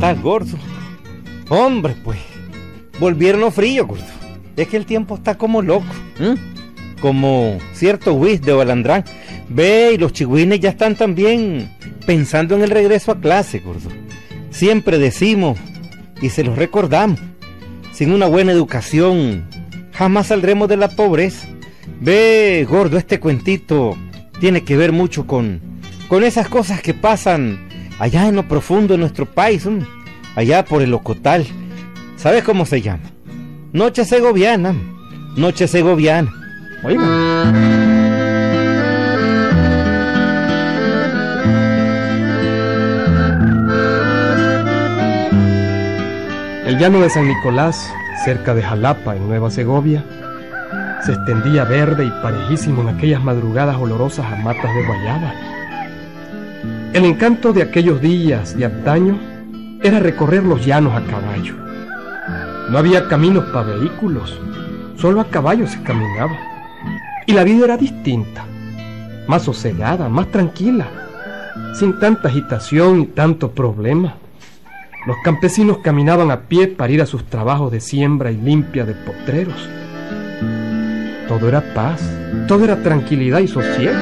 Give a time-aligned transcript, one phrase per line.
[0.00, 0.56] estás, gordo?
[1.50, 2.18] Hombre, pues,
[2.98, 4.02] volvieron los fríos, gordo.
[4.56, 5.84] Es que el tiempo está como loco,
[7.02, 9.04] como cierto whis de Balandrán.
[9.50, 11.70] Ve, y los chigüines ya están también
[12.06, 13.90] pensando en el regreso a clase, gordo.
[14.48, 15.58] Siempre decimos,
[16.22, 17.20] y se los recordamos,
[17.92, 19.44] sin una buena educación,
[19.92, 21.46] jamás saldremos de la pobreza.
[22.00, 23.98] Ve, gordo, este cuentito
[24.40, 25.60] tiene que ver mucho con,
[26.08, 27.68] con esas cosas que pasan
[28.00, 29.68] allá en lo profundo de nuestro país,
[30.36, 31.46] allá por el Ocotal.
[32.16, 33.10] ¿Sabes cómo se llama?
[33.72, 34.74] Noche segoviana,
[35.36, 36.32] noche segoviana.
[46.66, 47.92] El llano de San Nicolás,
[48.24, 50.04] cerca de Jalapa, en Nueva Segovia,
[51.04, 55.32] se extendía verde y parejísimo en aquellas madrugadas olorosas a matas de guayaba.
[56.92, 59.29] El encanto de aquellos días de antaño
[59.82, 61.54] era recorrer los llanos a caballo.
[62.70, 64.38] No había caminos para vehículos,
[64.96, 66.38] solo a caballo se caminaba.
[67.26, 68.44] Y la vida era distinta,
[69.26, 70.86] más sosegada, más tranquila,
[71.74, 74.14] sin tanta agitación y tanto problema.
[75.06, 78.94] Los campesinos caminaban a pie para ir a sus trabajos de siembra y limpia de
[78.94, 79.68] potreros.
[81.26, 82.02] Todo era paz,
[82.46, 83.96] todo era tranquilidad y sosiego.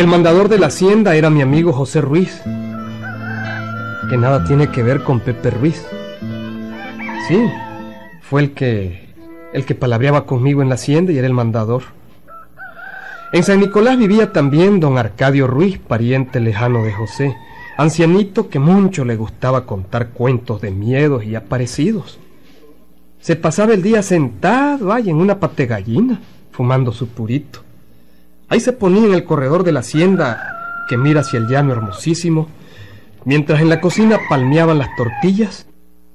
[0.00, 2.40] El mandador de la hacienda era mi amigo José Ruiz,
[4.08, 5.86] que nada tiene que ver con Pepe Ruiz.
[7.28, 7.38] Sí,
[8.22, 9.10] fue el que
[9.52, 11.82] el que palabreaba conmigo en la hacienda y era el mandador.
[13.34, 17.36] En San Nicolás vivía también don Arcadio Ruiz, pariente lejano de José,
[17.76, 22.18] ancianito que mucho le gustaba contar cuentos de miedos y aparecidos.
[23.20, 26.22] Se pasaba el día sentado ahí en una pategallina,
[26.52, 27.64] fumando su purito.
[28.50, 32.48] Ahí se ponía en el corredor de la hacienda que mira hacia el llano hermosísimo,
[33.24, 35.68] mientras en la cocina palmeaban las tortillas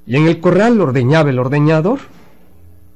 [0.06, 2.00] y en el corral ordeñaba el ordeñador.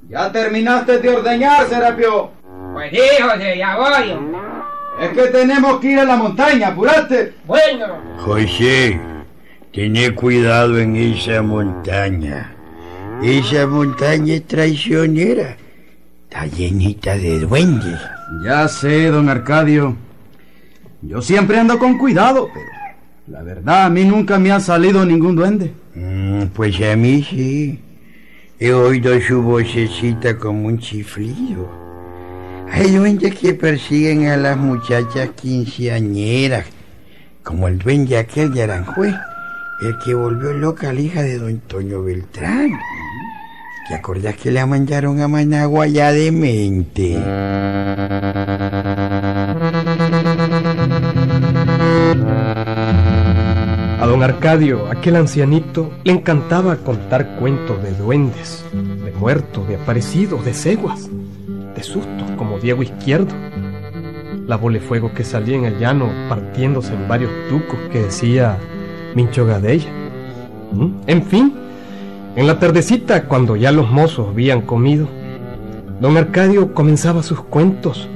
[0.09, 2.31] ¿Ya terminaste de ordeñar, Serapio?
[2.73, 4.19] Pues sí, José, ya voy.
[4.99, 7.33] Es que tenemos que ir a la montaña, apurate.
[7.45, 7.85] Bueno.
[8.17, 8.99] José,
[9.73, 12.53] tené cuidado en esa montaña.
[13.23, 15.55] Esa montaña es traicionera.
[16.27, 17.99] Está llenita de duendes.
[18.43, 19.95] Ya sé, don Arcadio.
[21.01, 22.67] Yo siempre ando con cuidado, pero
[23.27, 25.73] la verdad a mí nunca me ha salido ningún duende.
[25.95, 27.79] Mm, pues a mí sí.
[28.59, 31.69] He oído su vocecita como un chiflido.
[32.71, 36.65] Hay duendes que persiguen a las muchachas quinceañeras,
[37.41, 39.15] como el duende aquel de Aranjuez,
[39.81, 42.71] el que volvió loca a la hija de don Toño Beltrán.
[43.89, 47.17] ¿Te acordás que la mandaron a Managua ya de mente?
[53.97, 60.45] A don Arcadio, aquel ancianito, le encantaba contar cuentos de duendes, de muertos, de aparecidos,
[60.45, 61.09] de ceguas,
[61.75, 63.33] de sustos como Diego Izquierdo.
[64.45, 68.55] La bola de fuego que salía en el llano partiéndose en varios tucos que decía
[69.15, 69.89] Mincho Gadella.
[70.73, 70.91] ¿Mm?
[71.07, 71.68] En fin,
[72.39, 75.09] en la tardecita, cuando ya los mozos habían comido,
[75.99, 78.07] don Arcadio comenzaba sus cuentos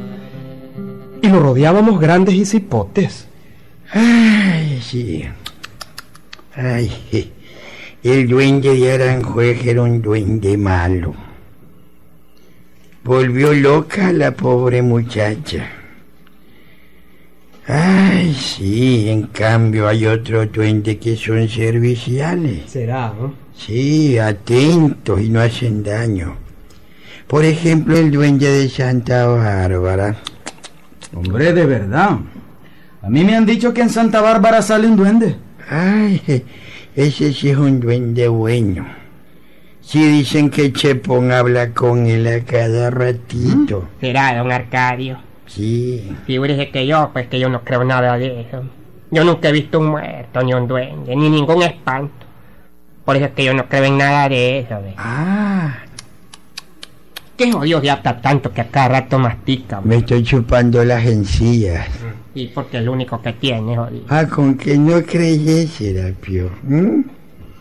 [1.22, 3.28] y lo rodeábamos grandes y cipotes.
[3.92, 5.26] Ay, sí.
[6.56, 7.34] Ay,
[8.02, 11.14] el duende de Aranjuez era un duende malo.
[13.04, 15.70] Volvió loca la pobre muchacha.
[17.68, 22.72] Ay, sí, en cambio hay otros duendes que son serviciales.
[22.72, 23.43] Será, ¿no?
[23.56, 26.36] Sí, atentos y no hacen daño.
[27.28, 30.18] Por ejemplo, el duende de Santa Bárbara.
[31.16, 32.18] Hombre, de verdad.
[33.02, 35.36] A mí me han dicho que en Santa Bárbara sale un duende.
[35.70, 36.22] Ay,
[36.96, 38.86] ese sí es un duende bueno.
[39.82, 43.90] Sí dicen que Chepón habla con él a cada ratito.
[44.00, 45.20] Será, don Arcadio.
[45.46, 46.16] Sí.
[46.26, 48.64] Figúrese que yo, pues que yo no creo nada de eso.
[49.12, 52.23] Yo nunca he visto un muerto, ni un duende, ni ningún espanto.
[53.06, 54.82] Por eso es que yo no creo en nada de eso.
[54.82, 54.94] ¿ve?
[54.98, 55.80] Ah,
[57.38, 59.82] ¿Qué jodido de hasta tanto que a cada rato mastica?
[59.82, 61.88] me estoy chupando las encías.
[62.36, 64.06] Y porque es lo único que tiene, jodido.
[64.10, 66.52] Ah, con que no creyes, Serapio.
[66.64, 67.02] ¿Mm?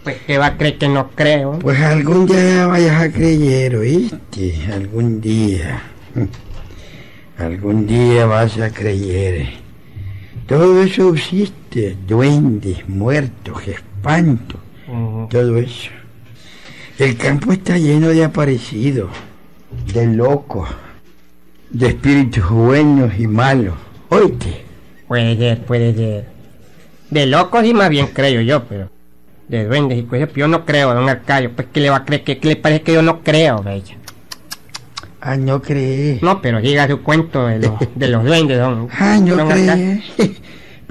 [0.04, 1.58] Pues que va a creer que no creo.
[1.60, 4.58] Pues algún día vayas a creer, ¿oíste?
[4.72, 5.82] Algún día.
[7.38, 9.48] Algún día vas a creer.
[10.46, 11.96] Todo eso existe.
[12.06, 14.60] Duendes, muertos, espantos.
[15.30, 15.90] Todo eso.
[16.98, 19.10] El campo está lleno de aparecidos,
[19.92, 20.68] de locos,
[21.70, 23.74] de espíritus buenos y malos.
[24.10, 24.62] Oíste.
[25.08, 26.26] Puede ser, puede ser.
[27.10, 28.90] De locos y más bien creo yo, pero
[29.48, 31.52] de duendes y cosas, yo no creo, don Arcadio.
[31.52, 33.96] Pues que le va a creer, que le parece que yo no creo, bella.
[35.20, 36.22] Ah, no crees.
[36.22, 38.88] No, pero diga su cuento de los, de los duendes, don.
[38.98, 40.02] Ah, no crees.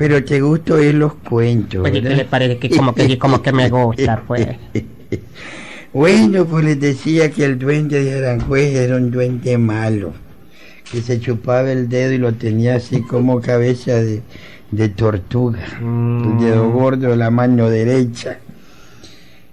[0.01, 3.39] Pero te gusta oír los cuentos, Pues, ¿y qué le parece que como que como
[3.39, 4.47] que me gusta, pues?
[5.93, 10.13] Bueno, pues les decía que el duende de Aranjuez era un duende malo,
[10.91, 14.21] que se chupaba el dedo y lo tenía así como cabeza de,
[14.71, 16.39] de tortuga, Mm.
[16.39, 18.39] el dedo gordo de la mano derecha.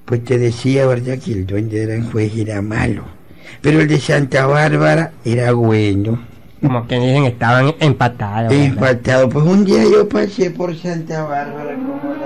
[0.07, 3.03] Pues te decía, ¿verdad?, que el duende de Aranjuez era malo,
[3.61, 6.21] pero el de Santa Bárbara era bueno.
[6.61, 8.51] Como que dicen estaban empatados.
[8.51, 8.67] ¿verdad?
[8.67, 12.18] Empatado, pues un día yo pasé por Santa Bárbara como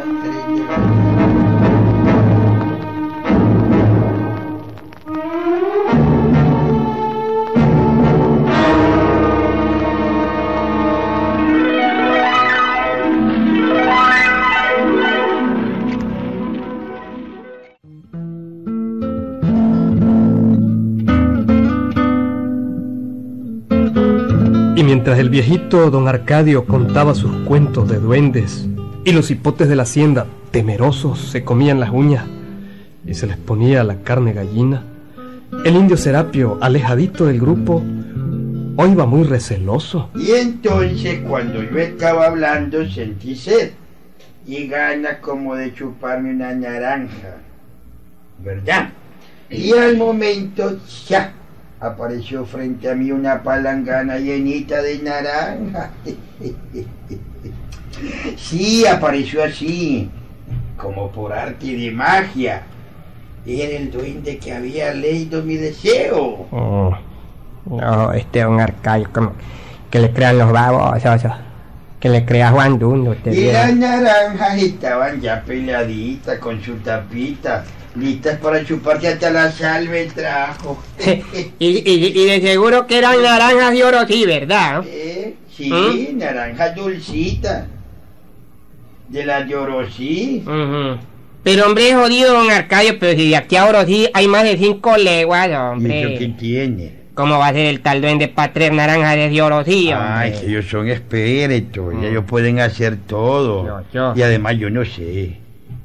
[24.94, 28.68] mientras el viejito don Arcadio contaba sus cuentos de duendes
[29.06, 32.26] y los hipotes de la hacienda, temerosos, se comían las uñas
[33.06, 34.82] y se les ponía la carne gallina,
[35.64, 37.82] el indio Serapio, alejadito del grupo,
[38.76, 40.10] hoy va muy receloso.
[40.14, 43.70] Y entonces cuando yo estaba hablando sentí sed
[44.46, 47.38] y ganas como de chuparme una naranja,
[48.44, 48.90] ¿verdad?
[49.48, 50.78] Y al momento
[51.08, 51.32] ya
[51.82, 55.90] apareció frente a mí una palangana llenita de naranja.
[58.36, 60.10] Sí, apareció así,
[60.76, 62.62] como por arte de magia.
[63.46, 66.46] Era el duende que había leído mi deseo.
[66.50, 66.96] Oh,
[67.66, 69.32] no, este don Arcadio, como
[69.90, 71.22] que le crean los babosos,
[72.02, 73.12] que le crea Juan Dundo.
[73.12, 77.64] Este Y las naranjas estaban ya peladitas con su tapita,
[77.94, 80.82] listas para chuparse hasta la sal me trajo.
[81.60, 84.82] y, y- y de seguro que eran naranjas de oro, sí, ¿verdad?
[84.86, 86.18] Eh, Sí, ¿Mm?
[86.18, 87.66] naranjas dulcitas.
[89.08, 90.42] De las de Orosí.
[91.44, 94.96] Pero hombre, jodido don Arcadio, pero si de aquí a Orosí hay más de cinco
[94.96, 96.34] leguas, ¿Y eso qué hombre.
[96.38, 97.01] tiene?
[97.14, 100.66] ¿Cómo va a ser el tal duende para tres naranjas de Orosí, Ay, que ellos
[100.66, 100.88] son
[101.92, 102.04] y Mm.
[102.04, 103.82] ellos pueden hacer todo.
[103.92, 104.14] Yo.
[104.16, 105.36] Y además yo no sé.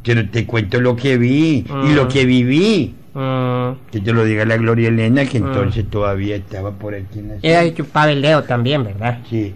[0.04, 2.08] Pero te cuento lo que vi y lo Mm.
[2.08, 2.94] que viví.
[3.14, 5.48] Mm, Que te lo diga la Gloria Elena, que Mm.
[5.48, 9.18] entonces todavía estaba por aquí en la Era de chupaba el dedo también, ¿verdad?
[9.30, 9.54] Sí.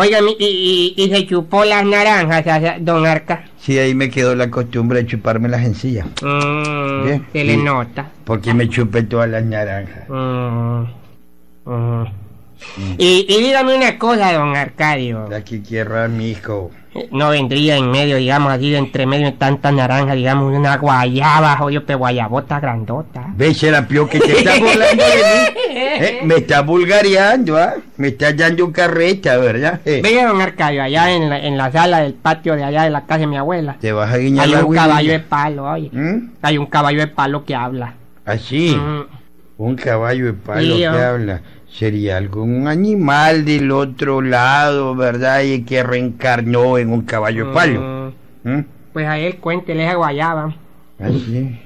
[0.00, 2.44] Oiga, y, y, y se chupó las naranjas,
[2.80, 3.46] don Arca.
[3.58, 6.06] Sí, ahí me quedó la costumbre de chuparme las encías.
[6.22, 7.60] Mm, se le sí.
[7.60, 8.08] nota.
[8.24, 10.08] Porque me chupé todas las naranjas.
[10.08, 10.84] Mm,
[11.64, 12.04] mm.
[12.96, 15.26] Y, y dígame una cosa, don Arcadio.
[15.28, 16.70] La que quiera, mi hijo.
[17.12, 21.56] No vendría en medio, digamos, así de entre medio de tantas naranjas, digamos, una guayaba,
[21.62, 23.24] oye, pero guayabota grandota.
[23.36, 25.58] ¿Ves, Serapio, que te estás burlando de mí?
[26.00, 27.74] Eh, Me estás vulgareando, ¿ah?
[27.96, 29.80] Me estás dando carreta, ¿verdad?
[29.84, 32.90] Eh, Venga, don Arcadio, allá en la, en la sala del patio de allá de
[32.90, 33.76] la casa de mi abuela.
[33.80, 35.90] Te vas a guiñar Hay la un caballo de palo, oye.
[35.92, 36.30] ¿Mm?
[36.42, 37.94] Hay un caballo de palo que habla.
[38.24, 39.17] Así, Mm.
[39.58, 41.42] Un caballo de palo que habla.
[41.70, 45.42] Sería algún animal del otro lado, ¿verdad?
[45.42, 47.80] Y que reencarnó en un caballo de palo.
[48.44, 48.64] Mm, ¿Mm?
[48.94, 50.54] Pues a él cuéntele esa guayaba.
[50.98, 51.60] Así.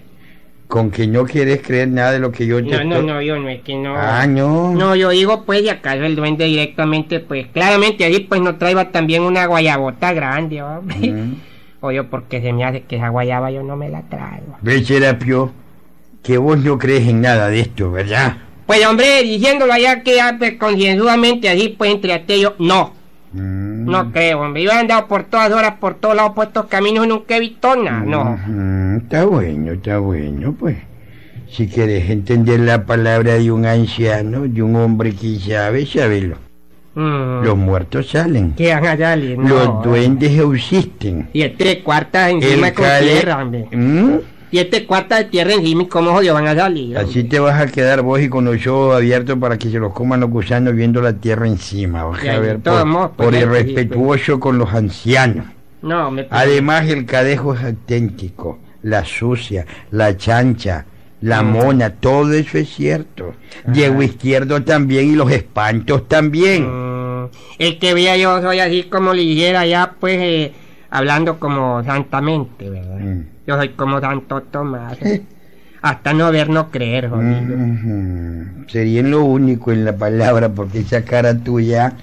[0.67, 3.23] Con que no quieres creer nada de lo que yo te No, no, estoy- no,
[3.23, 3.95] yo no es que no.
[3.95, 4.73] Ah, no.
[4.73, 8.91] No, yo digo, pues, si acaso el duende directamente, pues, claramente allí, pues, no traiga
[8.91, 10.97] también una guayabota grande, hombre.
[11.13, 11.35] Mm.
[11.81, 14.57] Oye, porque se me hace que esa guayaba yo no me la traigo.
[14.63, 15.53] Ve, Serapio,
[16.23, 18.37] que vos no crees en nada de esto, ¿verdad?
[18.67, 22.95] Pues, hombre, diciéndolo allá que pues, concienzudamente, así, pues, entre aquellos, no,
[23.35, 23.87] Mm.
[23.91, 24.63] no creo, hombre.
[24.63, 27.75] Yo he andado por todas horas, por todos lados, por estos caminos nunca he visto
[27.77, 28.33] nada, no.
[28.35, 30.77] Ujú, Está bueno, está bueno, pues.
[31.51, 36.37] Si quieres entender la palabra de un anciano, de un hombre que sabe, sábelo.
[36.95, 37.43] Mm.
[37.45, 38.53] Los muertos salen.
[38.53, 39.39] ¿Qué van a salir?
[39.39, 39.49] No.
[39.49, 41.29] Los duendes existen.
[41.33, 43.67] Y este cuarta encima El con tierra, hombre.
[44.53, 44.57] ¿Mm?
[44.57, 46.97] Y este cuarta de tierra encima, ¿y cómo jodido van a salir?
[46.99, 49.93] Así te vas a quedar vos y con los ojos abiertos para que se los
[49.93, 52.05] coman los gusanos viendo la tierra encima.
[52.05, 55.47] Vas a ver, por, modos, pues, por irrespetuoso con los ancianos.
[55.81, 58.59] No, me Además, el cadejo es auténtico.
[58.83, 60.85] La sucia, la chancha,
[61.21, 61.53] la Mm.
[61.53, 63.35] mona, todo eso es cierto.
[63.67, 66.67] Diego Izquierdo también y los espantos también.
[66.67, 67.29] Mm,
[67.59, 70.53] el que vea yo soy así como le dijera ya, pues, eh,
[70.91, 72.99] hablando como santamente, ¿verdad?
[72.99, 73.32] Mm.
[73.47, 74.99] Yo soy como Santo Tomás.
[75.83, 77.57] Hasta no ver, no creer, jodido.
[78.69, 81.95] Sería lo único en la palabra, porque esa cara tuya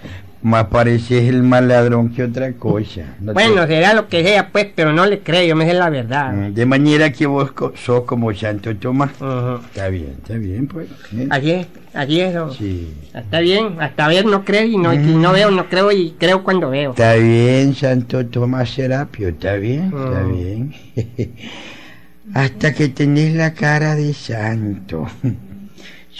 [0.41, 3.01] Más pareces el mal ladrón que otra cosa.
[3.19, 5.74] No te- Bueno, será lo que sea, pues, pero no le creo, yo me sé
[5.74, 6.31] la verdad.
[6.31, 9.12] Mm, De manera que vos co- sos como Santo Tomás.
[9.12, 10.88] Está bien, está bien, pues.
[11.13, 11.27] ¿eh?
[11.29, 12.34] Así es, así es.
[12.58, 12.93] Sí.
[13.13, 16.41] Está bien, hasta ver no creo y no, y no veo no creo y creo
[16.41, 16.91] cuando veo.
[16.91, 20.31] Está bien, Santo Tomás Serapio, está bien, está Mm.
[20.38, 20.74] bien.
[22.34, 25.08] Hasta que tenés la cara de santo.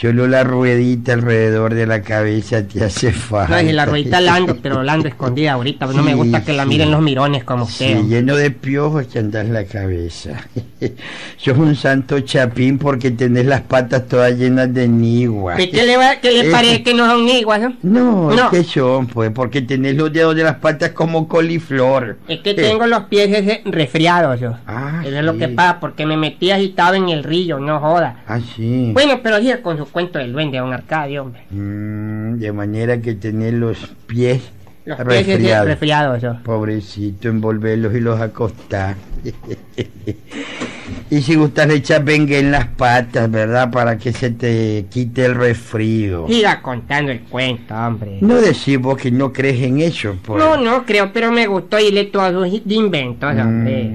[0.00, 3.60] Solo la ruedita alrededor de la cabeza te hace falta.
[3.62, 6.42] No, y la ruedita la ando, pero la ando escondida ahorita, no me Sí, gusta
[6.42, 6.68] que la sí.
[6.70, 7.98] miren los mirones como usted.
[8.00, 10.30] Sí, lleno de piojos que andas la cabeza.
[11.36, 15.56] Sos un santo chapín porque tenés las patas todas llenas de nigua.
[15.56, 16.50] ¿Qué, qué le, va- qué le Eh.
[16.50, 17.60] parece que no son iguas?
[17.60, 17.74] no?
[17.82, 18.50] No, No.
[18.50, 19.06] ¿qué son?
[19.06, 22.16] Pues porque tenés los dedos de las patas como coliflor.
[22.26, 23.28] Es que tengo los pies
[23.66, 24.54] resfriados yo.
[24.66, 25.38] Ah, Eso es lo sí.
[25.40, 28.22] que pasa, porque me metí agitado en el río, no joda.
[28.26, 28.90] Ah, sí.
[28.94, 31.42] Bueno, pero siga con su cuento del duende, don Arcadio, hombre.
[31.50, 34.40] Mm, de manera que tenés los pies
[34.84, 35.66] Los resfriados.
[35.66, 36.36] resfriados yo.
[36.42, 38.96] Pobrecito, envolverlos y los acostás.
[41.10, 43.70] y si gustas le echas bengue en las patas, ¿verdad?
[43.70, 46.26] Para que se te quite el resfrío.
[46.28, 48.18] Siga contando el cuento, hombre.
[48.20, 50.38] No decís vos que no crees en eso, pues.
[50.42, 53.34] No, no creo, pero me gustó y le todos sus inventos.
[53.34, 53.90] Mm, Hombre,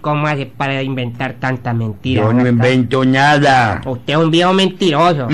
[0.00, 2.22] ¿cómo hace para inventar tanta mentira?
[2.22, 3.80] yo no invento nada.
[3.84, 5.28] Usted es un viejo mentiroso.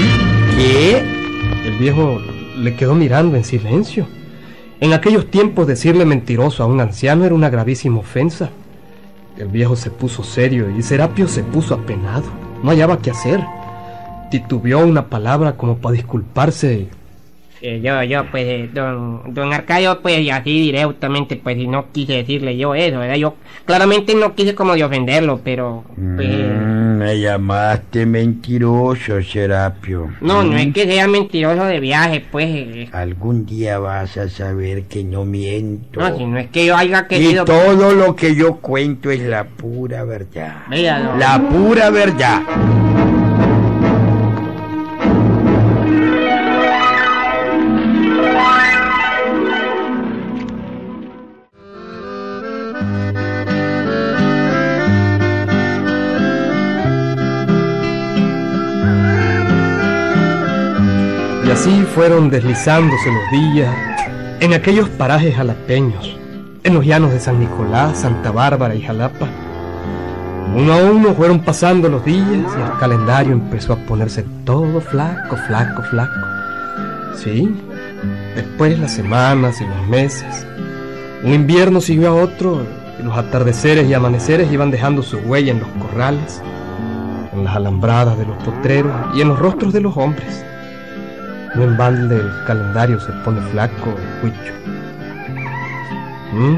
[0.56, 1.02] ¿Qué?
[1.64, 2.18] El viejo
[2.56, 4.06] le quedó mirando en silencio.
[4.80, 8.50] En aquellos tiempos decirle mentiroso a un anciano era una gravísima ofensa.
[9.38, 12.24] El viejo se puso serio y Serapio se puso apenado.
[12.62, 13.40] No hallaba qué hacer.
[14.30, 16.88] Titubeó una palabra como para disculparse.
[17.64, 21.92] Eh, yo, yo, pues, eh, don, don Arcadio, pues, y así directamente, pues, y no
[21.92, 23.14] quise decirle yo eso, ¿verdad?
[23.14, 30.11] Yo claramente no quise como de ofenderlo, pero, pues, Mm, me llamaste mentiroso, Serapio.
[30.21, 30.59] no, no Mm.
[30.59, 35.25] es que sea mentiroso de viaje, pues, eh, Algún día vas a saber que no
[35.25, 36.00] miento.
[36.00, 37.45] no, si no es que yo haya y querido...
[37.45, 40.62] todo lo que yo cuento es la pura verdad.
[41.16, 42.42] La pura verdad.
[61.94, 63.75] Fueron deslizándose los días
[64.40, 66.16] en aquellos parajes jalapeños,
[66.64, 69.28] en los llanos de San Nicolás, Santa Bárbara y Jalapa.
[70.56, 75.37] Uno a uno fueron pasando los días y el calendario empezó a ponerse todo flaco,
[75.46, 76.26] flaco, flaco.
[77.14, 77.54] Sí,
[78.34, 80.46] después las semanas y los meses.
[81.22, 82.62] Un invierno siguió a otro
[82.99, 86.42] y los atardeceres y amaneceres iban dejando su huella en los corrales,
[87.32, 90.44] en las alambradas de los potreros y en los rostros de los hombres.
[91.54, 94.52] No en balde el calendario se pone flaco, Huicho.
[96.32, 96.56] ¿Mm?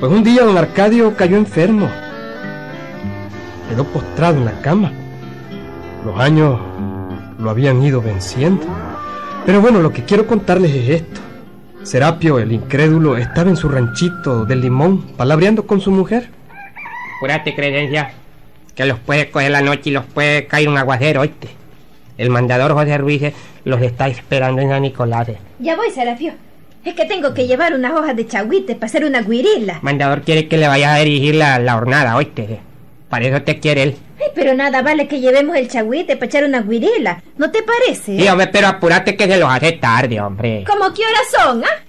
[0.00, 1.88] Pues un día don Arcadio cayó enfermo.
[3.68, 4.92] Quedó postrado en la cama.
[6.04, 6.60] Los años
[7.38, 8.66] lo habían ido venciendo.
[9.46, 11.20] Pero bueno, lo que quiero contarles es esto.
[11.82, 16.30] Serapio, el incrédulo, estaba en su ranchito del limón, palabreando con su mujer.
[17.16, 18.12] Apúrate, creencia,
[18.74, 21.63] que los puede coger la noche y los puede caer un aguacero, oíste.
[22.16, 23.22] El mandador José Ruiz
[23.64, 25.28] los está esperando en San Nicolás.
[25.58, 26.32] Ya voy, Serapio.
[26.84, 29.78] Es que tengo que llevar unas hojas de chagüite para hacer una guirila.
[29.82, 32.60] Mandador quiere que le vayas a dirigir la, la hornada, oíste.
[33.08, 33.96] Para eso te quiere él.
[34.18, 37.22] Ay, pero nada vale que llevemos el chagüite para echar una guirila.
[37.38, 38.18] ¿No te parece?
[38.18, 40.64] Sí, hombre, pero apúrate que se los hace tarde, hombre.
[40.66, 41.82] ¿Cómo qué horas son, ah?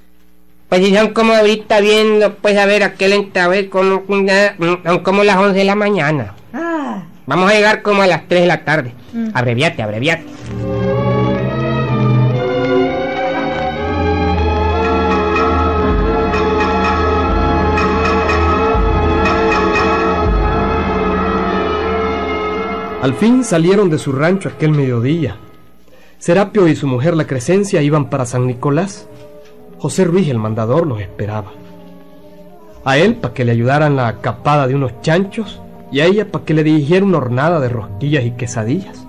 [0.70, 5.00] Pues si son como ahorita viendo, pues a ver, aquel entra a ver como, son
[5.04, 6.34] como las 11 de la mañana.
[7.28, 8.94] Vamos a llegar como a las 3 de la tarde.
[9.14, 9.30] Mm.
[9.34, 10.26] Abreviate, abreviate.
[23.02, 25.38] Al fin salieron de su rancho aquel mediodía.
[26.18, 29.08] Serapio y su mujer la Crescencia iban para San Nicolás.
[29.78, 31.52] José Ruiz, el mandador, los esperaba.
[32.84, 35.62] A él para que le ayudaran la capada de unos chanchos
[35.96, 39.08] y a ella para que le dirigiera una hornada de rosquillas y quesadillas.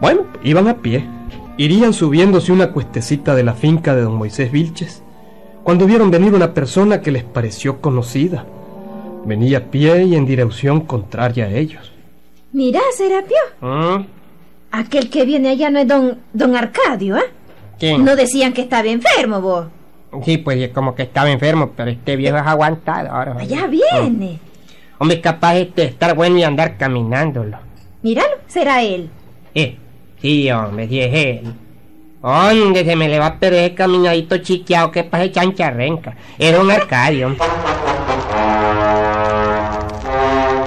[0.00, 1.06] Bueno, iban a pie.
[1.58, 5.02] Irían subiéndose una cuestecita de la finca de don Moisés Vilches
[5.62, 8.46] cuando vieron venir una persona que les pareció conocida.
[9.26, 11.92] Venía a pie y en dirección contraria a ellos.
[12.52, 13.36] mira, Serapio.
[13.60, 14.06] ¿Mm?
[14.70, 17.24] Aquel que viene allá no es don, don Arcadio, ¿ah?
[17.78, 18.02] ¿Quién?
[18.02, 19.66] No decían que estaba enfermo, vos.
[20.24, 23.36] Sí, pues como que estaba enfermo, pero este viejo es aguantado ahora.
[23.38, 24.40] Allá viene.
[24.98, 27.58] Hombre, capaz este de estar bueno y andar caminándolo.
[28.02, 29.10] Míralo, será él.
[29.54, 29.76] Eh,
[30.20, 31.54] sí, hombre, sí es él.
[32.22, 36.16] ¿Dónde se me le va a perder el caminadito chiqueado que pase chancharrenca?
[36.38, 37.36] Es don Arcadio.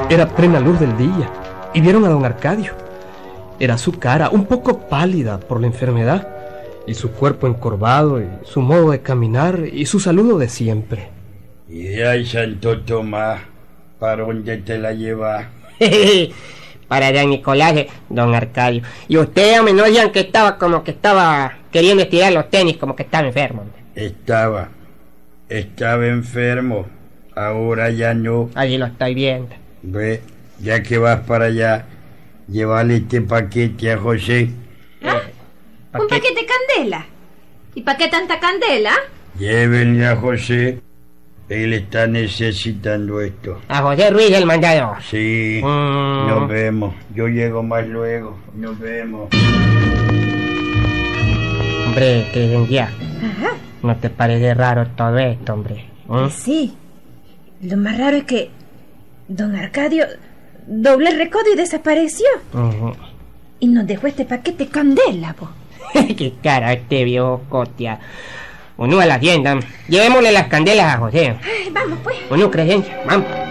[0.10, 1.30] Era plena luz del día
[1.74, 2.74] y vieron a don Arcadio.
[3.60, 6.28] Era su cara, un poco pálida por la enfermedad,
[6.86, 11.10] y su cuerpo encorvado, y su modo de caminar, y su saludo de siempre.
[11.68, 13.42] Y de ahí, Santo Tomás,
[14.00, 15.48] ¿para dónde te la llevas?
[16.88, 18.82] Para don Nicolás, eh, don Arcadio.
[19.10, 22.96] Y ustedes, hombre, no digan que estaba como que estaba queriendo estirar los tenis, como
[22.96, 23.64] que estaba enfermo.
[23.64, 23.78] hombre.
[23.94, 24.70] Estaba,
[25.50, 26.88] estaba enfermo,
[27.36, 28.50] ahora ya no.
[28.56, 29.54] Allí lo estoy viendo.
[29.82, 30.22] Ve,
[30.60, 31.86] ya que vas para allá,
[32.48, 34.50] llévale este paquete a José.
[35.92, 36.16] ¿Pa' Un qué?
[36.16, 37.06] paquete de candela.
[37.76, 38.94] ¿Y para qué tanta candela?
[39.38, 40.80] Llévenle a José,
[41.50, 43.62] él está necesitando esto.
[43.70, 44.98] A José Ruiz el mandador.
[45.10, 46.28] Sí, Mm.
[46.28, 46.94] nos vemos.
[47.16, 48.38] Yo llego más luego.
[48.56, 49.30] Nos vemos.
[51.88, 52.92] Hombre, que ya.
[53.84, 55.86] ¿No te parece raro todo esto, hombre?
[56.08, 56.28] ¿Mm?
[56.30, 56.74] Sí.
[57.62, 58.50] Lo más raro es que
[59.28, 60.06] don Arcadio
[60.68, 62.28] doble el recodo y desapareció.
[62.54, 62.94] Ujú.
[63.60, 65.50] Y nos dejó este paquete de candela, po.
[66.18, 68.00] Qué cara este viejo cotia.
[68.78, 69.60] Uno a la tienda.
[69.88, 71.36] Llevémosle las candelas a José.
[71.44, 72.18] Ay, vamos, pues.
[72.30, 73.47] Uno, Crescencia, vamos.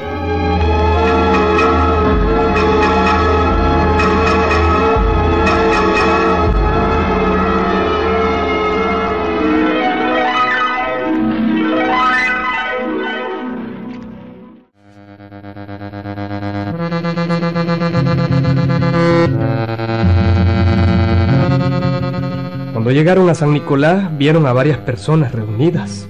[22.97, 26.09] Llegaron a San Nicolás, vieron a varias personas reunidas.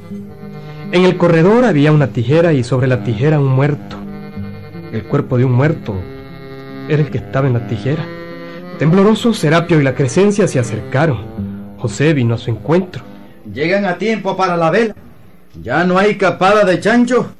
[0.92, 3.96] En el corredor había una tijera y sobre la tijera un muerto.
[4.92, 5.96] El cuerpo de un muerto
[6.88, 8.04] era el que estaba en la tijera.
[8.78, 11.24] Tembloroso, Serapio y la Crescencia se acercaron.
[11.76, 13.02] José vino a su encuentro.
[13.52, 14.94] Llegan a tiempo para la vela.
[15.60, 17.32] Ya no hay capada de chancho,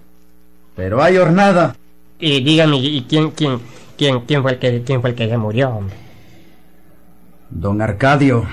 [0.74, 1.76] pero hay hornada.
[2.18, 3.60] Y dígame, ¿y quién, quién,
[3.96, 5.94] quién, quién fue el que, quién fue el que se murió, hombre?
[7.48, 8.44] Don Arcadio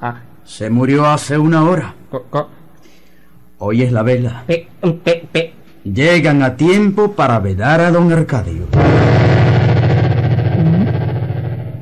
[0.00, 1.94] ah, se murió hace una hora.
[3.58, 4.44] Hoy es la vela.
[4.46, 4.68] pe-
[5.04, 5.52] pe- pe-
[5.84, 8.66] Llegan a tiempo para vedar a don Arcadio.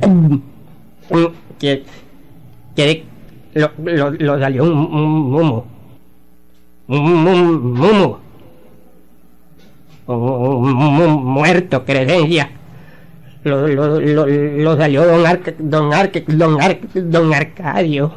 [0.07, 0.37] mm,
[1.59, 1.85] que,
[2.75, 3.05] que
[3.55, 5.67] lo, lo, lo salió un, un mumo.
[6.89, 7.81] Un, un,
[10.09, 12.51] un muerto, Crescencia.
[13.47, 18.13] Lo, lo, lo, lo salió don Arca, don Arca, don Arca, don Arcadio.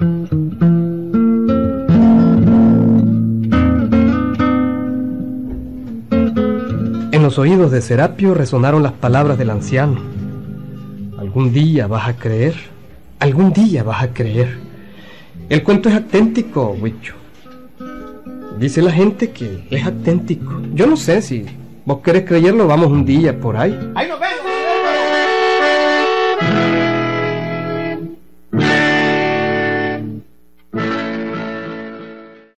[7.11, 9.99] En los oídos de Serapio resonaron las palabras del anciano.
[11.19, 12.55] Algún día vas a creer,
[13.19, 14.57] algún día vas a creer.
[15.47, 17.13] El cuento es auténtico, Huicho.
[18.57, 20.59] Dice la gente que es auténtico.
[20.73, 21.45] Yo no sé si
[21.85, 23.77] vos querés creerlo, vamos un día por ahí.
[23.93, 24.28] ¡Ahí nos vemos!